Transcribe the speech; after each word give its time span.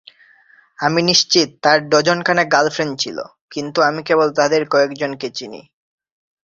আমি 0.79 1.01
নিশ্চিত 1.01 1.49
তার 1.61 1.77
ডজনখানে 1.89 2.43
গার্লফ্রেন্ড 2.45 2.93
ছিল, 2.99 3.17
কিন্তু 3.51 3.79
আমি 3.81 4.01
কেবল 4.03 4.27
তাদের 4.31 4.61
কয়েকজনকে 4.69 5.27
চিনি। 5.29 5.61